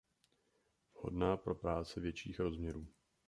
[0.95, 2.87] Vhodná pro práce větších rozměrů.